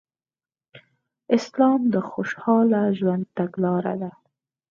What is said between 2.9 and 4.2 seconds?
ژوند تګلاره ده